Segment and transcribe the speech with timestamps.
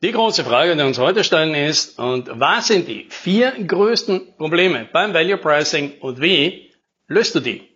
[0.00, 4.88] Die große Frage, die uns heute stellen ist, und was sind die vier größten Probleme
[4.92, 6.70] beim Value Pricing und wie
[7.08, 7.68] löst du die?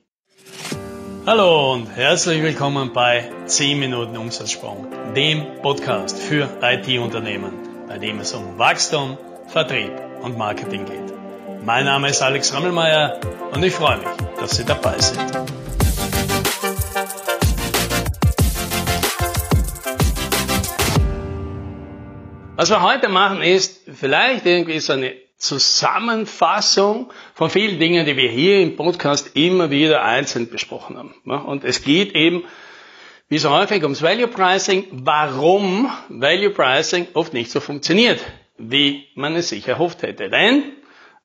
[1.26, 7.54] Hallo und herzlich willkommen bei 10 Minuten Umsatzsprung, dem Podcast für IT-Unternehmen,
[7.88, 9.18] bei dem es um Wachstum,
[9.48, 9.90] Vertrieb
[10.22, 11.64] und Marketing geht.
[11.64, 13.18] Mein Name ist Alex Rammelmeier
[13.52, 14.08] und ich freue mich,
[14.38, 15.61] dass Sie dabei sind.
[22.62, 28.30] Was wir heute machen, ist vielleicht irgendwie so eine Zusammenfassung von vielen Dingen, die wir
[28.30, 31.12] hier im Podcast immer wieder einzeln besprochen haben.
[31.24, 32.44] Und es geht eben,
[33.28, 38.20] wie so häufig, ums Value Pricing, warum Value Pricing oft nicht so funktioniert,
[38.58, 40.30] wie man es sich erhofft hätte.
[40.30, 40.62] Denn,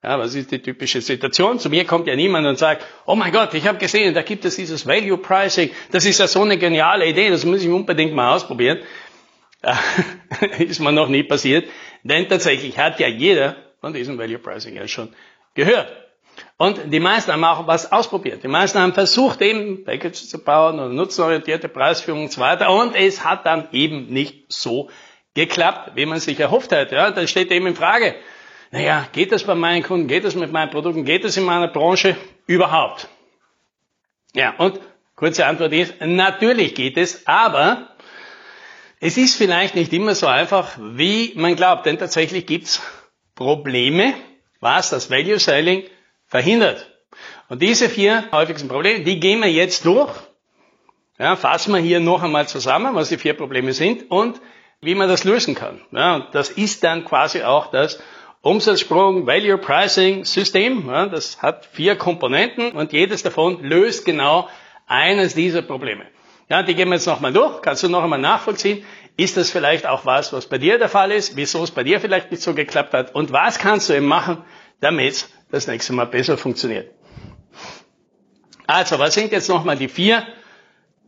[0.03, 1.59] ja, was ist die typische Situation?
[1.59, 4.43] Zu mir kommt ja niemand und sagt, oh mein Gott, ich habe gesehen, da gibt
[4.45, 8.15] es dieses Value Pricing, das ist ja so eine geniale Idee, das muss ich unbedingt
[8.15, 8.79] mal ausprobieren.
[10.59, 11.67] ist mir noch nie passiert,
[12.03, 15.13] denn tatsächlich hat ja jeder von diesem Value Pricing ja schon
[15.53, 15.91] gehört.
[16.57, 18.43] Und die meisten haben auch was ausprobiert.
[18.43, 22.71] Die meisten haben versucht, eben Packages zu bauen oder nutzenorientierte Preisführung und so weiter.
[22.71, 24.89] Und es hat dann eben nicht so
[25.33, 26.91] geklappt, wie man sich erhofft hat.
[26.91, 28.15] Ja, dann steht eben in Frage,
[28.71, 31.67] naja, geht das bei meinen Kunden, geht das mit meinen Produkten, geht das in meiner
[31.67, 32.17] Branche
[32.47, 33.07] überhaupt?
[34.33, 34.79] Ja, und
[35.15, 37.89] kurze Antwort ist, natürlich geht es, aber
[38.99, 42.81] es ist vielleicht nicht immer so einfach, wie man glaubt, denn tatsächlich gibt's
[43.35, 44.13] Probleme,
[44.59, 45.83] was das Value Selling
[46.27, 46.91] verhindert.
[47.49, 50.11] Und diese vier häufigsten Probleme, die gehen wir jetzt durch.
[51.19, 54.39] Ja, fassen wir hier noch einmal zusammen, was die vier Probleme sind und
[54.81, 55.81] wie man das lösen kann.
[55.91, 57.99] Ja, das ist dann quasi auch das
[58.41, 60.87] Umsatzsprung Value Pricing System.
[60.87, 64.49] Ja, das hat vier Komponenten und jedes davon löst genau
[64.85, 66.05] eines dieser Probleme.
[66.49, 67.61] Ja, die gehen wir jetzt nochmal durch.
[67.61, 68.85] Kannst du noch einmal nachvollziehen?
[69.17, 71.35] Ist das vielleicht auch was, was bei dir der Fall ist?
[71.35, 73.13] Wieso es bei dir vielleicht nicht so geklappt hat?
[73.15, 74.43] Und was kannst du eben machen,
[74.79, 76.93] damit es das nächste Mal besser funktioniert?
[78.65, 80.25] Also, was sind jetzt nochmal die vier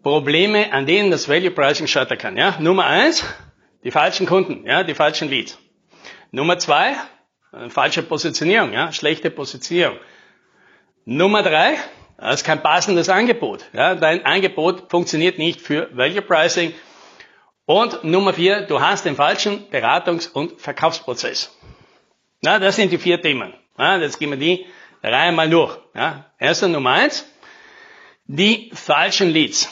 [0.03, 2.37] Probleme, an denen das Value Pricing scheitern kann?
[2.37, 3.23] Ja, Nummer eins,
[3.83, 5.57] die falschen Kunden, ja, die falschen Leads.
[6.31, 6.95] Nummer zwei,
[7.69, 9.97] falsche Positionierung, ja, schlechte Positionierung.
[11.05, 11.75] Nummer drei,
[12.21, 13.65] das ist kein passendes Angebot.
[13.73, 16.73] Ja, dein Angebot funktioniert nicht für Value Pricing.
[17.65, 21.55] Und Nummer vier, du hast den falschen Beratungs- und Verkaufsprozess.
[22.41, 23.53] Na, das sind die vier Themen.
[23.77, 24.65] Ja, jetzt gehen wir die
[25.03, 25.77] Reihe mal durch.
[25.93, 27.25] Ja, erster Nummer eins,
[28.25, 29.69] die falschen Leads.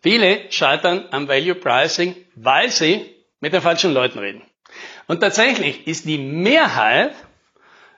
[0.00, 4.42] Viele scheitern am Value Pricing, weil sie mit den falschen Leuten reden.
[5.06, 7.14] Und tatsächlich ist die Mehrheit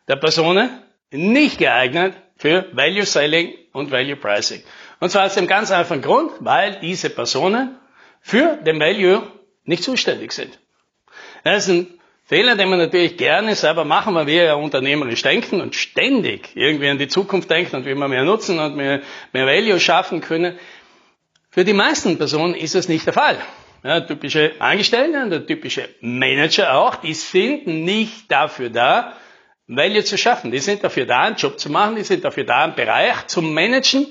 [0.09, 4.63] der Personen nicht geeignet für Value Selling und Value Pricing.
[4.99, 7.77] Und zwar aus dem ganz einfachen Grund, weil diese Personen
[8.23, 9.23] für den Value
[9.65, 10.59] nicht zuständig sind.
[11.45, 11.87] Das ist ein
[12.25, 16.89] Fehler, den wir natürlich gerne selber machen, weil wir ja unternehmerisch denken und ständig irgendwie
[16.89, 19.03] an die Zukunft denken und wie wir mehr nutzen und mehr,
[19.35, 20.59] mehr Value schaffen können.
[21.51, 23.37] Für die meisten Personen ist das nicht der Fall.
[23.83, 29.15] Ja, typische Angestellte und der typische Manager auch, die sind nicht dafür da,
[29.71, 30.51] Value zu schaffen.
[30.51, 33.41] Die sind dafür da, einen Job zu machen, die sind dafür da, einen Bereich zu
[33.41, 34.07] managen,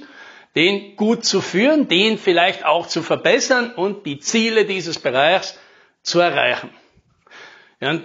[0.55, 5.59] den gut zu führen, den vielleicht auch zu verbessern und die Ziele dieses Bereichs
[6.01, 6.69] zu erreichen.
[7.81, 8.03] Und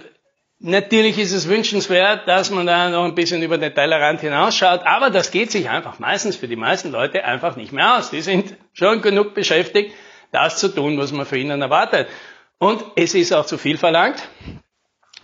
[0.59, 5.09] natürlich ist es wünschenswert, dass man da noch ein bisschen über den Tellerrand hinausschaut, aber
[5.09, 8.09] das geht sich einfach meistens für die meisten Leute einfach nicht mehr aus.
[8.09, 9.93] Die sind schon genug beschäftigt,
[10.31, 12.09] das zu tun, was man von ihnen erwartet.
[12.57, 14.27] Und es ist auch zu viel verlangt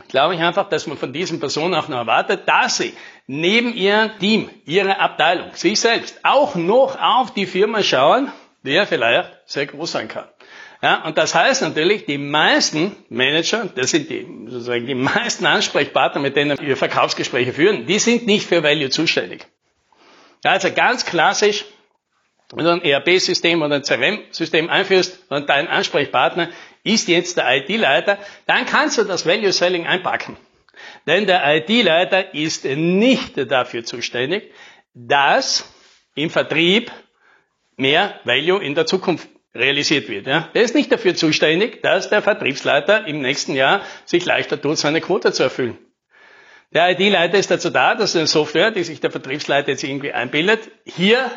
[0.07, 2.94] glaube ich einfach, dass man von diesen Personen auch noch erwartet, dass sie
[3.28, 8.31] neben ihrem Team, ihrer Abteilung, sich selbst auch noch auf die Firma schauen,
[8.63, 10.25] die ja vielleicht sehr groß sein kann.
[10.81, 16.19] Ja, und das heißt natürlich, die meisten Manager, das sind die, sozusagen die meisten Ansprechpartner,
[16.19, 19.46] mit denen wir Verkaufsgespräche führen, die sind nicht für Value zuständig.
[20.44, 21.66] Ja, also ganz klassisch,
[22.53, 26.50] wenn du ein ERP-System oder ein CRM-System einführst und dein Ansprechpartner
[26.84, 30.38] ist jetzt der IT-Leiter, dann kannst du das Value Selling einpacken.
[31.06, 34.51] Denn der IT-Leiter ist nicht dafür zuständig,
[34.94, 35.72] dass
[36.16, 36.92] im Vertrieb
[37.78, 40.28] mehr Value in der Zukunft realisiert wird.
[40.28, 40.50] Ja.
[40.54, 45.01] Der ist nicht dafür zuständig, dass der Vertriebsleiter im nächsten Jahr sich leichter tut, seine
[45.01, 45.77] Quote zu erfüllen.
[46.74, 50.72] Der IT-Leiter ist dazu da, dass eine Software, die sich der Vertriebsleiter jetzt irgendwie einbildet,
[50.86, 51.30] hier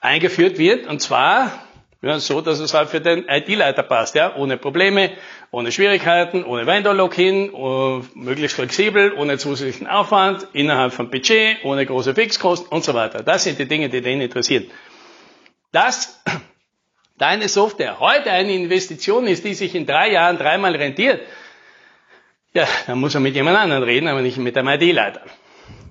[0.00, 1.65] eingeführt wird, und zwar
[2.06, 5.10] ja, so, dass es halt für den IT-Leiter passt, ja, ohne Probleme,
[5.50, 12.14] ohne Schwierigkeiten, ohne Vendor-Login, oh, möglichst flexibel, ohne zusätzlichen Aufwand, innerhalb von Budget, ohne große
[12.14, 13.22] Fixkosten und so weiter.
[13.22, 14.66] Das sind die Dinge, die den interessieren.
[15.72, 16.22] Das
[17.18, 21.20] deine Software heute eine Investition ist, die sich in drei Jahren dreimal rentiert,
[22.52, 25.20] ja, dann muss er mit jemand anderem reden, aber nicht mit dem ID-Leiter.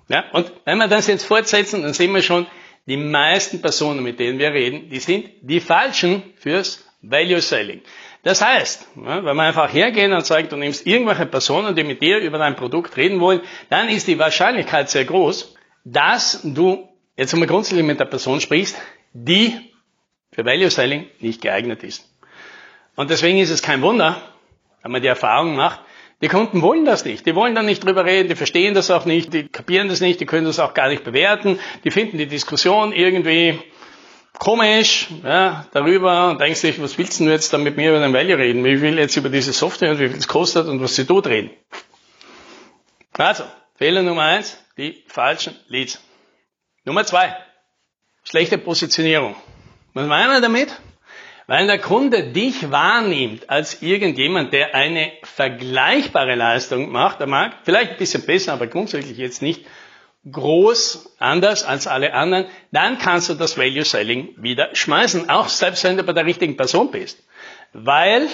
[0.08, 2.48] Ja, und wenn wir das jetzt fortsetzen, dann sehen wir schon,
[2.86, 7.82] die meisten Personen, mit denen wir reden, die sind die falschen fürs Value Selling.
[8.24, 12.18] Das heißt, wenn wir einfach hergehen und sagen, du nimmst irgendwelche Personen, die mit dir
[12.20, 17.48] über dein Produkt reden wollen, dann ist die Wahrscheinlichkeit sehr groß, dass du jetzt einmal
[17.48, 18.76] grundsätzlich mit der Person sprichst,
[19.14, 19.56] die
[20.32, 22.10] für Value Selling nicht geeignet ist.
[22.96, 24.22] Und deswegen ist es kein Wunder,
[24.82, 25.82] wenn man die Erfahrung macht,
[26.22, 27.26] die Kunden wollen das nicht.
[27.26, 30.20] Die wollen da nicht drüber reden, die verstehen das auch nicht, die kapieren das nicht,
[30.20, 33.60] die können das auch gar nicht bewerten, die finden die Diskussion irgendwie
[34.40, 38.14] komisch ja, darüber und denkst dich, was willst du jetzt da mit mir über den
[38.14, 38.66] Value reden?
[38.66, 41.28] Ich will jetzt über diese Software und wie viel es kostet und was sie tut
[41.28, 41.52] reden.
[43.14, 43.44] Also,
[43.76, 46.02] Fehler Nummer eins, die falschen Leads.
[46.84, 47.36] Nummer zwei,
[48.24, 49.36] schlechte Positionierung.
[49.94, 50.70] Was meinen wir damit?
[51.48, 57.92] Weil der Kunde dich wahrnimmt als irgendjemand, der eine vergleichbare Leistung macht am Markt, vielleicht
[57.92, 59.66] ein bisschen besser, aber grundsätzlich jetzt nicht
[60.32, 65.84] groß anders als alle anderen, dann kannst du das Value Selling wieder schmeißen, auch selbst
[65.84, 67.24] wenn du bei der richtigen Person bist.
[67.74, 68.28] Weil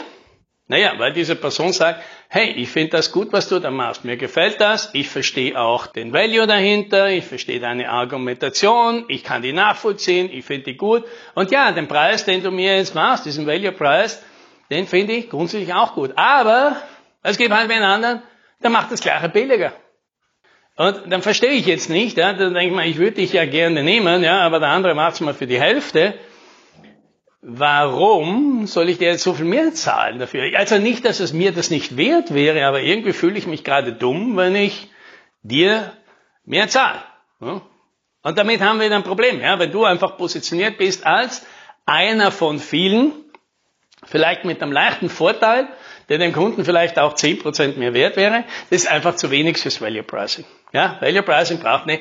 [0.71, 4.05] naja, weil diese Person sagt, hey, ich finde das gut, was du da machst.
[4.05, 4.89] Mir gefällt das.
[4.93, 7.09] Ich verstehe auch den Value dahinter.
[7.09, 9.03] Ich verstehe deine Argumentation.
[9.09, 10.29] Ich kann die nachvollziehen.
[10.31, 11.03] Ich finde die gut.
[11.35, 14.23] Und ja, den Preis, den du mir jetzt machst, diesen Value-Preis,
[14.69, 16.13] den finde ich grundsätzlich auch gut.
[16.15, 16.77] Aber
[17.21, 18.21] es gibt halt einen anderen,
[18.63, 19.73] der macht das Gleiche billiger.
[20.77, 23.43] Und dann verstehe ich jetzt nicht, ja, dann denke ich mal, ich würde dich ja
[23.43, 26.13] gerne nehmen, ja, aber der andere macht es mal für die Hälfte
[27.41, 30.57] warum soll ich dir jetzt so viel mehr zahlen dafür?
[30.57, 33.93] Also nicht, dass es mir das nicht wert wäre, aber irgendwie fühle ich mich gerade
[33.93, 34.89] dumm, wenn ich
[35.41, 35.93] dir
[36.45, 37.01] mehr zahle.
[37.39, 39.41] Und damit haben wir ein Problem.
[39.41, 39.57] Ja?
[39.57, 41.45] Wenn du einfach positioniert bist als
[41.85, 43.13] einer von vielen,
[44.03, 45.67] vielleicht mit einem leichten Vorteil,
[46.09, 49.81] der dem Kunden vielleicht auch 10% mehr wert wäre, das ist einfach zu wenig fürs
[49.81, 50.45] Value Pricing.
[50.73, 50.97] Ja?
[50.99, 51.99] Value Pricing braucht eine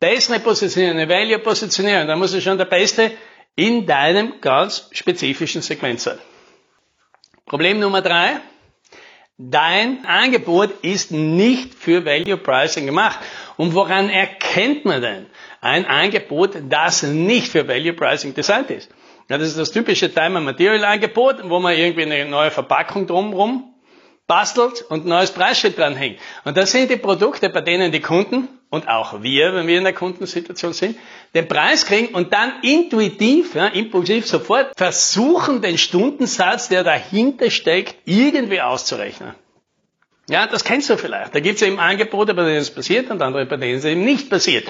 [0.00, 2.08] bessere Positionierung, eine Value Positionierung.
[2.08, 3.12] Da muss es schon der Beste
[3.54, 6.18] in deinem ganz spezifischen Segment sein.
[7.46, 8.40] Problem Nummer drei.
[9.38, 13.18] Dein Angebot ist nicht für Value Pricing gemacht.
[13.56, 15.26] Und woran erkennt man denn
[15.60, 18.90] ein Angebot, das nicht für Value Pricing designt ist?
[19.28, 23.06] Ja, das ist das typische Time and Material Angebot, wo man irgendwie eine neue Verpackung
[23.06, 23.74] drumherum
[24.26, 26.20] bastelt und ein neues Preisschild dranhängt.
[26.44, 29.84] Und das sind die Produkte, bei denen die Kunden und auch wir, wenn wir in
[29.84, 30.96] der Kundensituation sind,
[31.34, 37.96] den Preis kriegen und dann intuitiv, ja, impulsiv sofort versuchen, den Stundensatz, der dahinter steckt,
[38.06, 39.34] irgendwie auszurechnen.
[40.30, 41.34] Ja, das kennst du vielleicht.
[41.34, 44.04] Da gibt es eben Angebote, bei denen es passiert und andere, bei denen es eben
[44.04, 44.66] nicht passiert.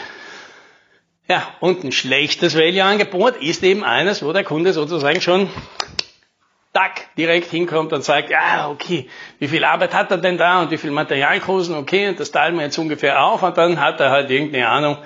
[1.28, 5.48] Ja, und ein schlechtes Value-Angebot ist eben eines, wo der Kunde sozusagen schon
[6.72, 9.08] tack, direkt hinkommt und sagt, ja, okay,
[9.38, 12.56] wie viel Arbeit hat er denn da und wie viel Materialkosten, okay, und das teilen
[12.56, 14.98] wir jetzt ungefähr auf und dann hat er halt irgendeine Ahnung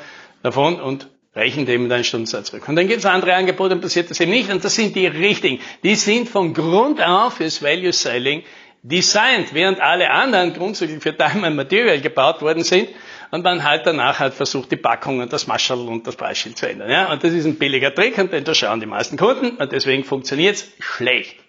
[0.43, 2.69] davon und rechnet eben deinen Stundensatz zurück.
[2.69, 5.07] Und dann gibt es andere Angebote und passiert das eben nicht und das sind die
[5.07, 5.61] richtigen.
[5.83, 8.43] Die sind von Grund auf fürs Value Selling
[8.83, 12.89] designed, während alle anderen grundsätzlich für Time Material gebaut worden sind
[13.33, 16.69] und man halt danach halt versucht, die Packung und das Maschel und das Preisschild zu
[16.69, 16.91] ändern.
[16.91, 17.13] Ja?
[17.13, 20.55] Und das ist ein billiger Trick und den schauen die meisten Kunden und deswegen funktioniert
[20.55, 21.46] es schlecht.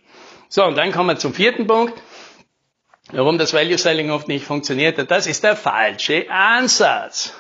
[0.50, 2.02] So, und dann kommen wir zum vierten Punkt.
[3.12, 7.34] Warum das Value Selling oft nicht funktioniert, das ist der falsche Ansatz.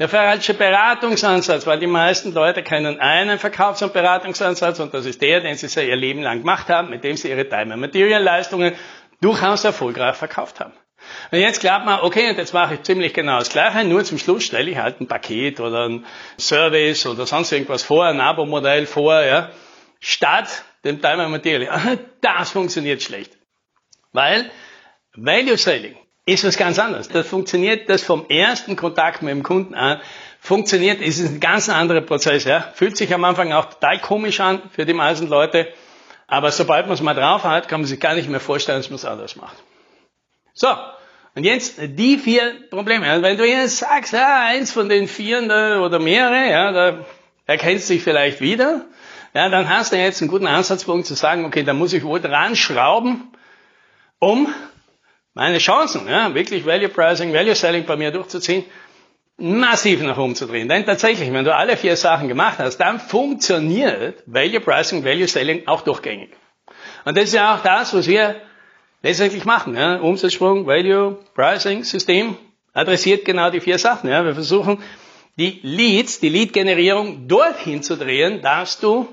[0.00, 5.22] Der falsche Beratungsansatz, weil die meisten Leute kennen einen Verkaufs- und Beratungsansatz und das ist
[5.22, 8.74] der, den sie ihr Leben lang gemacht haben, mit dem sie ihre Time- and Material-Leistungen
[9.20, 10.72] durchaus erfolgreich verkauft haben.
[11.30, 14.18] Und jetzt glaubt man, okay, und jetzt mache ich ziemlich genau das Gleiche, nur zum
[14.18, 16.04] Schluss stelle ich halt ein Paket oder ein
[16.38, 19.50] Service oder sonst irgendwas vor, ein Abo-Modell vor, ja,
[20.00, 21.98] statt dem Time and Material.
[22.20, 23.36] Das funktioniert schlecht.
[24.12, 24.50] Weil
[25.14, 27.08] Value Selling ist was ganz anderes.
[27.08, 30.00] Das funktioniert das vom ersten Kontakt mit dem Kunden an.
[30.40, 32.44] Funktioniert, ist ein ganz anderer Prozess.
[32.44, 32.72] Ja.
[32.74, 35.68] Fühlt sich am Anfang auch total komisch an für die meisten Leute.
[36.26, 38.90] Aber sobald man es mal drauf hat, kann man sich gar nicht mehr vorstellen, dass
[38.90, 39.56] man es anders macht.
[40.54, 40.68] So,
[41.34, 43.08] und jetzt die vier Probleme.
[43.08, 47.04] Also wenn du jetzt sagst, ja, eins von den vier oder mehrere, ja, da
[47.46, 48.86] erkennst du dich vielleicht wieder
[49.34, 52.20] ja, dann hast du jetzt einen guten Ansatzpunkt zu sagen, okay, da muss ich wohl
[52.20, 53.32] dran schrauben,
[54.18, 54.52] um
[55.34, 58.64] meine Chancen, ja, wirklich Value Pricing, Value Selling bei mir durchzuziehen,
[59.38, 60.68] massiv nach oben zu drehen.
[60.68, 65.66] Denn tatsächlich, wenn du alle vier Sachen gemacht hast, dann funktioniert Value Pricing, Value Selling
[65.66, 66.30] auch durchgängig.
[67.04, 68.36] Und das ist ja auch das, was wir
[69.02, 69.74] letztendlich machen.
[69.74, 69.96] Ja.
[69.96, 72.36] Umsatzsprung, Value, Pricing, System
[72.72, 74.08] adressiert genau die vier Sachen.
[74.10, 74.24] Ja.
[74.24, 74.82] Wir versuchen,
[75.36, 79.08] die Leads, die Lead-Generierung dorthin zu drehen, dass du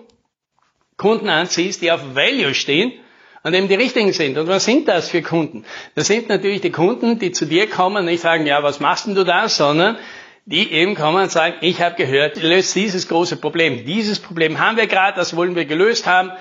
[1.00, 2.94] Kunden anziehst, die auf Value stehen
[3.42, 4.38] und eben die richtigen sind.
[4.38, 5.66] Und was sind das für Kunden?
[5.96, 9.08] Das sind natürlich die Kunden, die zu dir kommen und nicht sagen, ja, was machst
[9.08, 9.98] denn du da, sondern
[10.46, 13.86] die eben kommen und sagen, ich habe gehört, löst dieses große Problem.
[13.86, 16.32] Dieses Problem haben wir gerade, das wollen wir gelöst haben.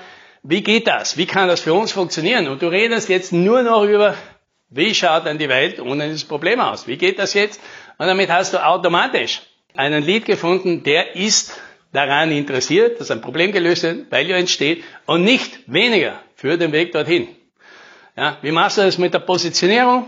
[0.43, 1.17] Wie geht das?
[1.17, 2.47] Wie kann das für uns funktionieren?
[2.47, 4.15] Und du redest jetzt nur noch über,
[4.69, 6.87] wie schaut denn die Welt ohne dieses Problem aus?
[6.87, 7.61] Wie geht das jetzt?
[7.97, 9.41] Und damit hast du automatisch
[9.75, 11.53] einen Lead gefunden, der ist
[11.91, 16.91] daran interessiert, dass ein Problem gelöst wird, Value entsteht und nicht weniger für den Weg
[16.91, 17.27] dorthin.
[18.15, 20.07] Ja, wie machst du das mit der Positionierung?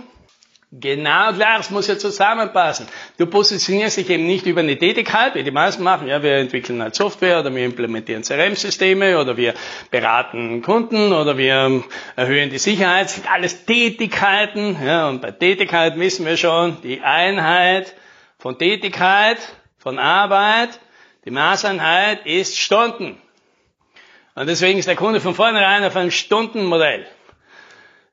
[0.73, 2.87] Genau klar, es muss ja zusammenpassen.
[3.17, 6.07] Du positionierst dich eben nicht über eine Tätigkeit, wie die meisten machen.
[6.07, 9.53] Ja, wir entwickeln halt Software oder wir implementieren CRM-Systeme oder wir
[9.91, 11.83] beraten Kunden oder wir
[12.15, 13.07] erhöhen die Sicherheit.
[13.07, 14.77] Das sind alles Tätigkeiten.
[14.81, 17.93] Ja, und bei Tätigkeit wissen wir schon, die Einheit
[18.39, 19.39] von Tätigkeit,
[19.77, 20.79] von Arbeit,
[21.25, 23.21] die Maßeinheit ist Stunden.
[24.33, 27.05] Und deswegen ist der Kunde von vornherein auf einem Stundenmodell.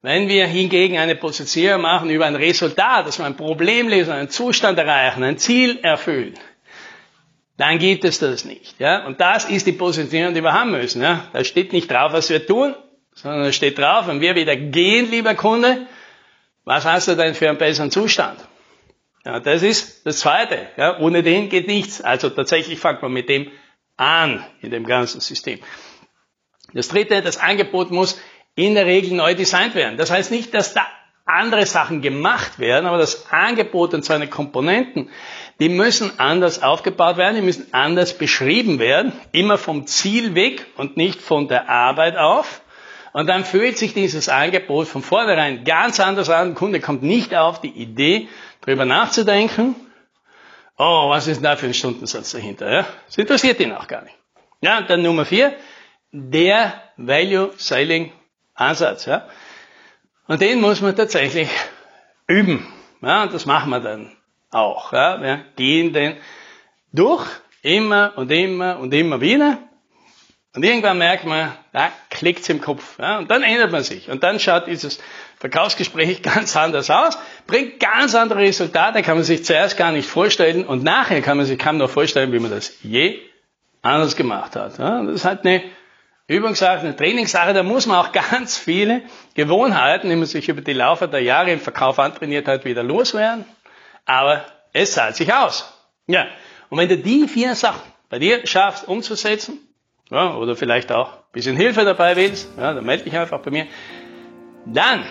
[0.03, 4.29] Wenn wir hingegen eine Positionierung machen über ein Resultat, dass wir ein Problem lösen, einen
[4.29, 6.35] Zustand erreichen, ein Ziel erfüllen,
[7.57, 8.79] dann gibt es das nicht.
[8.79, 9.05] Ja?
[9.07, 11.03] Und das ist die Positionierung, die wir haben müssen.
[11.03, 11.25] Ja?
[11.33, 12.75] Da steht nicht drauf, was wir tun,
[13.15, 15.87] sondern da steht drauf, wenn wir wieder gehen, lieber Kunde,
[16.65, 18.39] was hast du denn für einen besseren Zustand?
[19.25, 20.69] Ja, das ist das Zweite.
[20.77, 20.99] Ja?
[20.99, 22.01] Ohne den geht nichts.
[22.01, 23.51] Also tatsächlich fängt man mit dem
[23.97, 25.61] an in dem ganzen System.
[26.73, 28.21] Das Dritte, das Angebot muss
[28.55, 29.97] in der Regel neu designt werden.
[29.97, 30.87] Das heißt nicht, dass da
[31.25, 35.11] andere Sachen gemacht werden, aber das Angebot und seine Komponenten,
[35.61, 40.97] die müssen anders aufgebaut werden, die müssen anders beschrieben werden, immer vom Ziel weg und
[40.97, 42.63] nicht von der Arbeit auf.
[43.19, 46.51] Und dann fühlt sich dieses Angebot von vornherein ganz anders an.
[46.51, 48.29] Der Kunde kommt nicht auf die Idee,
[48.61, 49.75] darüber nachzudenken,
[50.77, 52.71] oh, was ist da für ein Stundensatz dahinter?
[52.71, 52.87] Ja?
[53.07, 54.15] Das interessiert ihn auch gar nicht.
[54.61, 55.53] Ja, und dann Nummer vier,
[56.13, 58.13] der Value Selling
[58.55, 59.07] Ansatz.
[59.07, 59.27] Ja?
[60.29, 61.49] Und den muss man tatsächlich
[62.29, 62.73] üben.
[63.03, 63.25] Ja?
[63.25, 64.17] Und das machen wir dann
[64.53, 64.93] auch.
[64.93, 65.21] Ja?
[65.21, 66.19] Wir gehen den
[66.93, 67.27] durch,
[67.63, 69.59] immer und immer und immer wieder.
[70.55, 72.99] Und irgendwann merkt man, da klickt's im Kopf.
[72.99, 73.19] Ja?
[73.19, 74.11] Und dann ändert man sich.
[74.11, 74.99] Und dann schaut dieses
[75.39, 80.65] Verkaufsgespräch ganz anders aus, bringt ganz andere Resultate, kann man sich zuerst gar nicht vorstellen.
[80.65, 83.21] Und nachher kann man sich kaum noch vorstellen, wie man das je
[83.83, 84.79] anders gemacht hat.
[84.79, 85.03] Ja?
[85.03, 85.63] Das ist halt eine
[86.29, 89.03] Übungssache, eine Trainingssache, da muss man auch ganz viele
[89.35, 93.45] Gewohnheiten, die man sich über die Laufe der Jahre im Verkauf antrainiert hat, wieder loswerden.
[94.05, 95.73] Aber es zahlt sich aus.
[96.07, 96.27] Ja.
[96.69, 99.59] Und wenn du die vier Sachen bei dir schaffst umzusetzen,
[100.11, 103.51] ja, oder vielleicht auch ein bisschen Hilfe dabei willst, ja, dann melde dich einfach bei
[103.51, 103.67] mir,
[104.65, 105.05] dann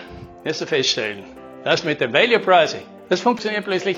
[0.44, 1.24] wirst du feststellen,
[1.63, 3.98] das mit dem Value Pricing, das funktioniert plötzlich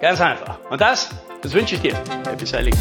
[0.00, 0.58] ganz einfach.
[0.70, 1.10] Und das,
[1.42, 1.94] das wünsche ich dir.
[2.26, 2.74] Happy Sailing.